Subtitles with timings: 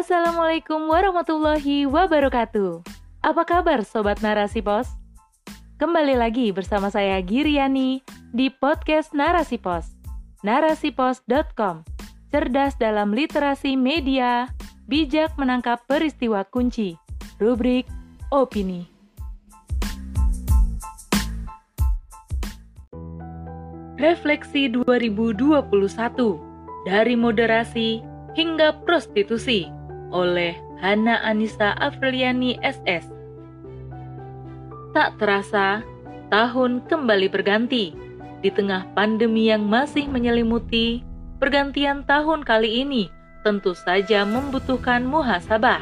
[0.00, 2.80] Assalamualaikum warahmatullahi wabarakatuh.
[3.20, 4.88] Apa kabar Sobat Narasi Pos?
[5.76, 8.00] Kembali lagi bersama saya Giriani
[8.32, 9.92] di podcast Narasi Pos.
[10.40, 11.84] Narasipos.com
[12.32, 14.48] Cerdas dalam literasi media,
[14.88, 16.96] bijak menangkap peristiwa kunci.
[17.36, 17.84] Rubrik
[18.32, 18.88] Opini.
[24.00, 28.00] Refleksi 2021 dari moderasi
[28.32, 29.79] hingga prostitusi
[30.10, 33.08] oleh Hana Anissa Afriliani SS.
[34.90, 35.86] Tak terasa,
[36.30, 37.94] tahun kembali berganti.
[38.40, 41.04] Di tengah pandemi yang masih menyelimuti,
[41.38, 45.80] pergantian tahun kali ini tentu saja membutuhkan muhasabah,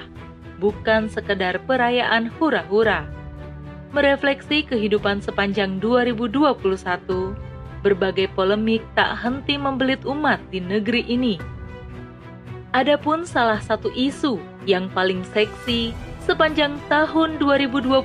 [0.62, 3.06] bukan sekedar perayaan hura-hura.
[3.94, 7.32] Merefleksi kehidupan sepanjang 2021,
[7.80, 11.57] berbagai polemik tak henti membelit umat di negeri ini.
[12.76, 14.36] Adapun salah satu isu
[14.68, 18.04] yang paling seksi sepanjang tahun 2021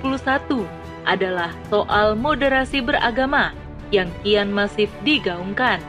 [1.04, 3.52] adalah soal moderasi beragama
[3.92, 5.84] yang kian masif digaungkan.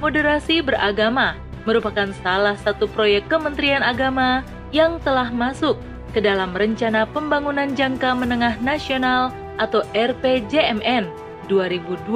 [0.00, 1.36] Moderasi beragama
[1.68, 4.40] merupakan salah satu proyek Kementerian Agama
[4.72, 5.76] yang telah masuk
[6.16, 11.12] ke dalam Rencana Pembangunan Jangka Menengah Nasional atau RPJMN
[11.52, 12.08] 2020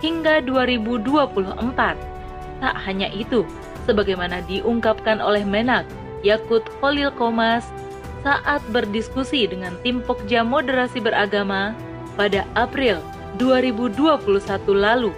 [0.00, 2.13] hingga 2024.
[2.64, 3.44] Tak hanya itu,
[3.84, 5.84] sebagaimana diungkapkan oleh Menak
[6.24, 7.68] Yakut Khalil Komas
[8.24, 11.76] saat berdiskusi dengan tim Pokja Moderasi Beragama
[12.16, 13.04] pada April
[13.36, 14.16] 2021
[14.72, 15.12] lalu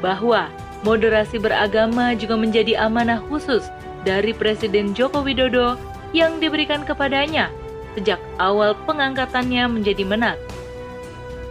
[0.00, 0.48] bahwa
[0.80, 3.68] moderasi beragama juga menjadi amanah khusus
[4.08, 5.76] dari Presiden Joko Widodo
[6.16, 7.52] yang diberikan kepadanya
[7.92, 10.40] sejak awal pengangkatannya menjadi menak.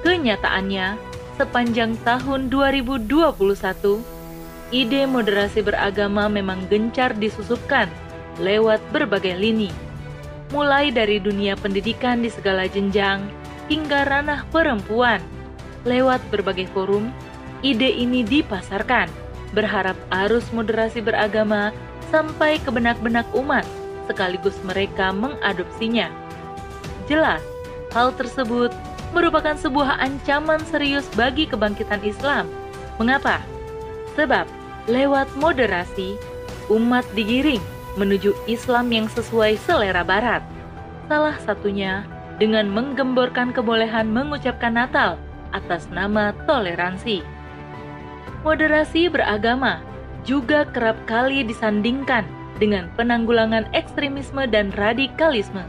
[0.02, 0.98] Kenyataannya,
[1.38, 4.17] sepanjang tahun 2021,
[4.72, 7.88] ide moderasi beragama memang gencar disusupkan
[8.38, 9.72] lewat berbagai lini,
[10.52, 13.26] mulai dari dunia pendidikan di segala jenjang
[13.72, 15.20] hingga ranah perempuan.
[15.88, 17.10] Lewat berbagai forum,
[17.64, 19.08] ide ini dipasarkan,
[19.56, 19.96] berharap
[20.28, 21.72] arus moderasi beragama
[22.12, 23.64] sampai ke benak-benak umat,
[24.08, 26.12] sekaligus mereka mengadopsinya.
[27.08, 27.40] Jelas,
[27.96, 28.76] hal tersebut
[29.16, 32.52] merupakan sebuah ancaman serius bagi kebangkitan Islam.
[33.00, 33.40] Mengapa?
[34.18, 34.50] Sebab
[34.90, 36.18] lewat moderasi,
[36.74, 37.62] umat digiring
[38.02, 40.42] menuju Islam yang sesuai selera Barat.
[41.06, 42.04] Salah satunya
[42.42, 45.22] dengan menggemborkan kebolehan mengucapkan Natal
[45.54, 47.22] atas nama toleransi.
[48.42, 49.82] Moderasi beragama
[50.26, 52.26] juga kerap kali disandingkan
[52.58, 55.62] dengan penanggulangan ekstremisme dan radikalisme.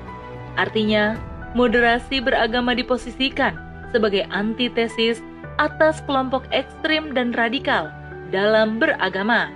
[0.57, 1.21] Artinya,
[1.53, 3.57] moderasi beragama diposisikan
[3.93, 5.21] sebagai antitesis
[5.57, 7.98] atas kelompok ekstrim dan radikal
[8.29, 9.53] dalam beragama.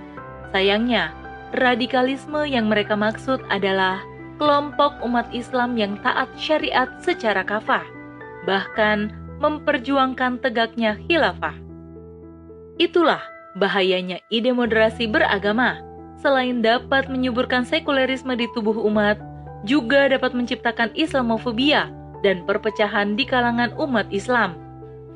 [0.53, 1.13] Sayangnya,
[1.53, 4.01] radikalisme yang mereka maksud adalah
[4.41, 7.85] kelompok umat Islam yang taat syariat secara kafah,
[8.45, 11.53] bahkan memperjuangkan tegaknya khilafah.
[12.81, 13.21] Itulah
[13.57, 15.81] bahayanya ide moderasi beragama.
[16.17, 19.19] Selain dapat menyuburkan sekulerisme di tubuh umat,
[19.67, 21.91] juga dapat menciptakan Islamofobia
[22.23, 24.55] dan perpecahan di kalangan umat Islam.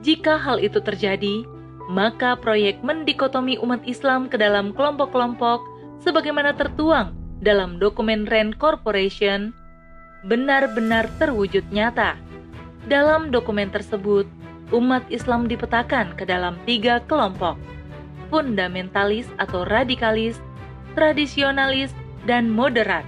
[0.03, 1.47] Jika hal itu terjadi,
[1.88, 5.64] maka proyek mendikotomi umat Islam ke dalam kelompok-kelompok
[6.03, 9.56] sebagaimana tertuang dalam dokumen Rand Corporation
[10.28, 12.20] benar-benar terwujud nyata.
[12.88, 14.28] Dalam dokumen tersebut,
[14.72, 17.59] umat Islam dipetakan ke dalam tiga kelompok,
[18.31, 20.40] fundamentalis atau radikalis,
[20.96, 21.92] tradisionalis,
[22.28, 23.08] dan moderat.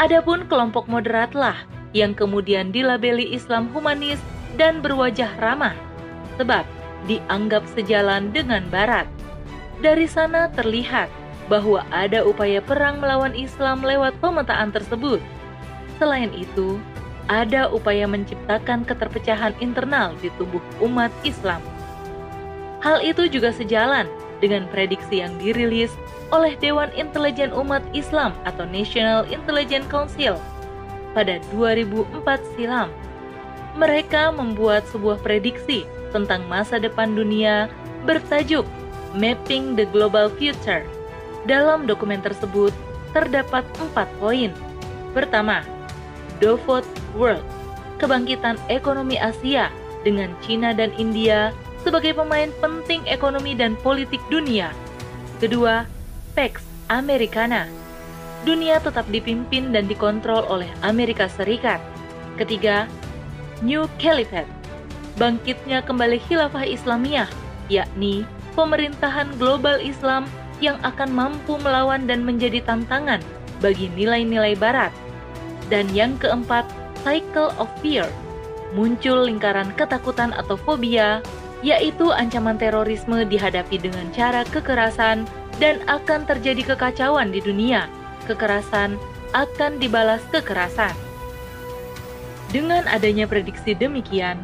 [0.00, 1.56] Adapun kelompok moderatlah
[1.92, 4.20] yang kemudian dilabeli Islam humanis
[4.56, 5.76] dan berwajah ramah,
[6.40, 6.64] sebab
[7.06, 9.08] dianggap sejalan dengan Barat.
[9.82, 11.10] Dari sana terlihat
[11.50, 15.18] bahwa ada upaya perang melawan Islam lewat pemetaan tersebut.
[15.98, 16.78] Selain itu,
[17.26, 21.62] ada upaya menciptakan keterpecahan internal di tubuh umat Islam.
[22.82, 24.10] Hal itu juga sejalan
[24.42, 25.94] dengan prediksi yang dirilis
[26.34, 30.34] oleh Dewan Intelijen Umat Islam atau National Intelligence Council
[31.14, 32.90] pada 2004 silam.
[33.78, 37.72] Mereka membuat sebuah prediksi tentang masa depan dunia
[38.04, 38.68] bertajuk
[39.16, 40.84] Mapping the Global Future
[41.48, 42.70] dalam dokumen tersebut
[43.12, 44.52] terdapat empat poin.
[45.12, 45.60] Pertama,
[46.40, 47.44] Davos World,
[48.00, 49.68] kebangkitan ekonomi Asia
[50.02, 51.52] dengan China dan India
[51.84, 54.72] sebagai pemain penting ekonomi dan politik dunia.
[55.42, 55.84] Kedua,
[56.32, 57.68] Pax Americana,
[58.48, 61.82] dunia tetap dipimpin dan dikontrol oleh Amerika Serikat.
[62.40, 62.88] Ketiga,
[63.60, 64.50] New Caliphate,
[65.16, 67.28] bangkitnya kembali khilafah Islamiyah,
[67.68, 68.24] yakni
[68.56, 70.28] pemerintahan global Islam
[70.62, 73.18] yang akan mampu melawan dan menjadi tantangan
[73.58, 74.94] bagi nilai-nilai barat.
[75.66, 76.68] Dan yang keempat,
[77.02, 78.06] cycle of fear.
[78.72, 81.20] Muncul lingkaran ketakutan atau fobia,
[81.60, 85.24] yaitu ancaman terorisme dihadapi dengan cara kekerasan
[85.60, 87.86] dan akan terjadi kekacauan di dunia.
[88.26, 88.96] Kekerasan
[89.32, 90.92] akan dibalas kekerasan.
[92.52, 94.36] Dengan adanya prediksi demikian,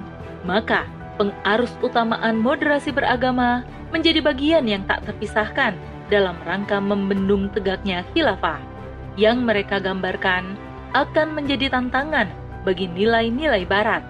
[0.48, 0.88] maka
[1.20, 5.76] pengarus utamaan moderasi beragama menjadi bagian yang tak terpisahkan
[6.08, 8.56] dalam rangka membendung tegaknya khilafah
[9.20, 10.56] yang mereka gambarkan
[10.96, 12.32] akan menjadi tantangan
[12.64, 14.00] bagi nilai-nilai barat.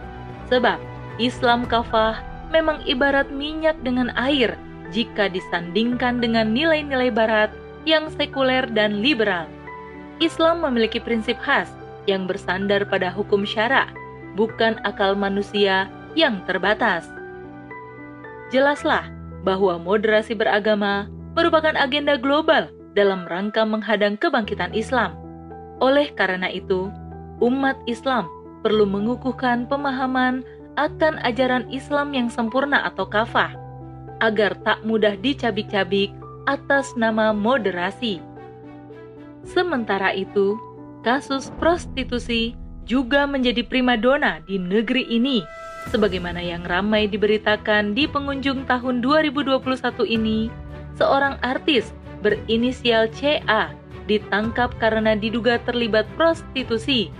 [0.46, 0.78] Sebab
[1.18, 2.22] Islam kafah
[2.54, 4.54] memang ibarat minyak dengan air
[4.94, 7.50] jika disandingkan dengan nilai-nilai barat
[7.82, 9.50] yang sekuler dan liberal.
[10.22, 11.70] Islam memiliki prinsip khas
[12.06, 13.90] yang bersandar pada hukum syara,
[14.34, 17.08] bukan akal manusia yang terbatas.
[18.48, 19.08] Jelaslah
[19.44, 25.14] bahwa moderasi beragama merupakan agenda global dalam rangka menghadang kebangkitan Islam.
[25.78, 26.90] Oleh karena itu,
[27.38, 28.26] umat Islam
[28.66, 30.42] perlu mengukuhkan pemahaman
[30.74, 33.54] akan ajaran Islam yang sempurna atau kafah,
[34.18, 36.10] agar tak mudah dicabik-cabik
[36.50, 38.18] atas nama moderasi.
[39.46, 40.58] Sementara itu,
[41.06, 42.58] kasus prostitusi
[42.88, 45.46] juga menjadi primadona di negeri ini,
[45.90, 49.62] sebagaimana yang ramai diberitakan di pengunjung tahun 2021
[50.06, 50.50] ini,
[50.98, 53.70] seorang artis berinisial CA
[54.10, 57.12] ditangkap karena diduga terlibat prostitusi.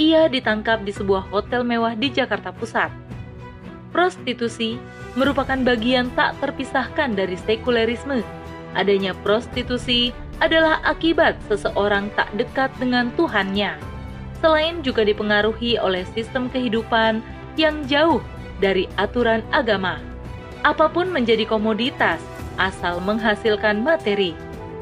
[0.00, 2.88] Ia ditangkap di sebuah hotel mewah di Jakarta Pusat.
[3.92, 4.80] Prostitusi
[5.20, 8.24] merupakan bagian tak terpisahkan dari sekulerisme.
[8.72, 13.91] Adanya prostitusi adalah akibat seseorang tak dekat dengan Tuhannya.
[14.42, 17.22] Selain juga dipengaruhi oleh sistem kehidupan
[17.54, 18.18] yang jauh
[18.58, 20.02] dari aturan agama.
[20.66, 22.18] Apa pun menjadi komoditas
[22.58, 24.34] asal menghasilkan materi.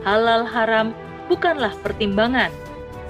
[0.03, 0.97] Halal haram
[1.29, 2.49] bukanlah pertimbangan.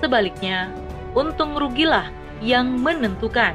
[0.02, 0.74] Sebaliknya,
[1.14, 2.10] untung rugilah
[2.42, 3.54] yang menentukan.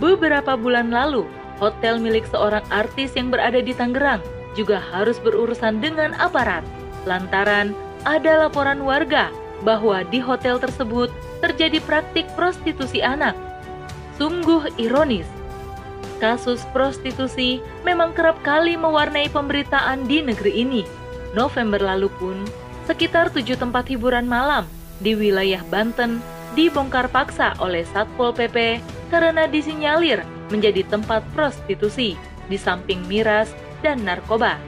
[0.00, 1.28] Beberapa bulan lalu,
[1.60, 4.22] hotel milik seorang artis yang berada di Tangerang
[4.56, 6.64] juga harus berurusan dengan aparat
[7.06, 7.74] lantaran
[8.06, 9.30] ada laporan warga
[9.62, 11.10] bahwa di hotel tersebut
[11.42, 13.34] terjadi praktik prostitusi anak.
[14.18, 15.26] Sungguh ironis.
[16.18, 20.82] Kasus prostitusi memang kerap kali mewarnai pemberitaan di negeri ini.
[21.34, 22.42] November lalu pun,
[22.90, 24.66] sekitar tujuh tempat hiburan malam
[24.98, 26.18] di wilayah Banten
[26.58, 28.82] dibongkar paksa oleh Satpol PP
[29.14, 32.18] karena disinyalir menjadi tempat prostitusi
[32.50, 33.52] di samping miras
[33.84, 34.58] dan narkoba.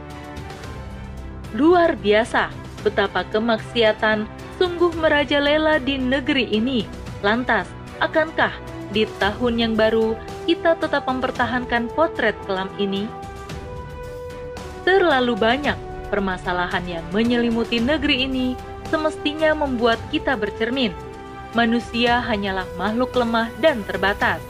[1.57, 2.53] Luar biasa
[2.87, 4.29] betapa kemaksiatan
[4.61, 6.85] sungguh merajalela di negeri ini.
[7.25, 7.65] Lantas,
[8.05, 8.53] akankah
[8.93, 10.13] di tahun yang baru
[10.45, 13.09] kita tetap mempertahankan potret kelam ini?
[14.85, 15.79] Terlalu banyak
[16.13, 18.53] permasalahan yang menyelimuti negeri ini
[18.93, 20.93] semestinya membuat kita bercermin.
[21.57, 24.45] Manusia hanyalah makhluk lemah dan terbatas.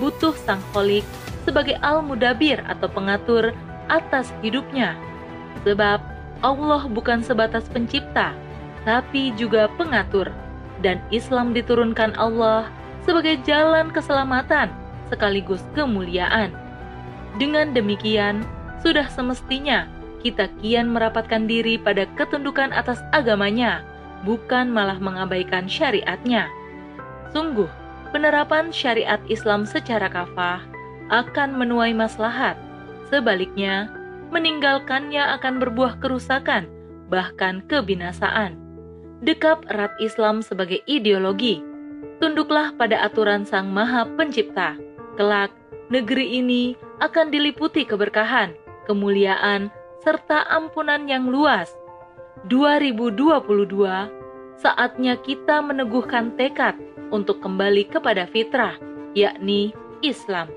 [0.00, 1.04] Butuh sang holik
[1.44, 3.52] sebagai al-mudabir atau pengatur
[3.92, 4.96] atas hidupnya.
[5.68, 6.00] Sebab
[6.42, 8.34] Allah bukan sebatas pencipta,
[8.82, 10.30] tapi juga pengatur,
[10.82, 12.66] dan Islam diturunkan Allah
[13.06, 14.70] sebagai jalan keselamatan
[15.12, 16.54] sekaligus kemuliaan.
[17.36, 18.44] Dengan demikian,
[18.80, 19.88] sudah semestinya
[20.22, 23.82] kita kian merapatkan diri pada ketundukan atas agamanya,
[24.22, 26.46] bukan malah mengabaikan syariatnya.
[27.34, 27.68] Sungguh,
[28.14, 30.62] penerapan syariat Islam secara kafah
[31.10, 32.54] akan menuai maslahat.
[33.10, 33.90] Sebaliknya,
[34.30, 36.70] meninggalkannya akan berbuah kerusakan,
[37.10, 38.61] bahkan kebinasaan.
[39.22, 41.62] Dekap erat Islam sebagai ideologi.
[42.18, 44.74] Tunduklah pada aturan Sang Maha Pencipta.
[45.14, 45.54] Kelak,
[45.94, 48.50] negeri ini akan diliputi keberkahan,
[48.90, 49.70] kemuliaan,
[50.02, 51.70] serta ampunan yang luas.
[52.50, 54.10] 2022,
[54.58, 56.74] saatnya kita meneguhkan tekad
[57.14, 58.74] untuk kembali kepada fitrah,
[59.14, 59.70] yakni
[60.02, 60.50] Islam.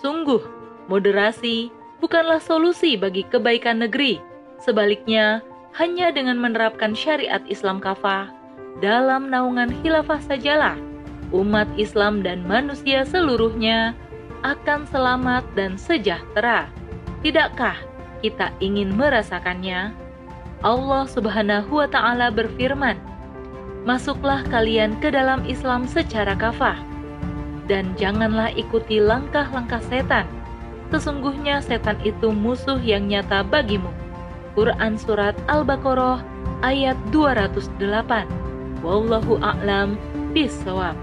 [0.00, 0.40] Sungguh,
[0.88, 1.68] moderasi,
[2.00, 4.16] bukanlah solusi bagi kebaikan negeri.
[4.64, 5.44] Sebaliknya,
[5.76, 8.30] hanya dengan menerapkan syariat Islam kafah
[8.78, 10.78] dalam naungan khilafah sajalah
[11.32, 13.92] umat Islam dan manusia seluruhnya
[14.46, 16.70] akan selamat dan sejahtera.
[17.20, 17.76] Tidakkah
[18.22, 19.92] kita ingin merasakannya?
[20.62, 22.98] Allah Subhanahu wa taala berfirman,
[23.86, 26.78] "Masuklah kalian ke dalam Islam secara kafah
[27.70, 30.26] dan janganlah ikuti langkah-langkah setan."
[30.88, 33.92] Sesungguhnya setan itu musuh yang nyata bagimu.
[34.58, 36.18] Quran Surat Al-Baqarah
[36.66, 37.78] ayat 208
[38.82, 39.94] Wallahu a'lam
[40.34, 40.98] bisawab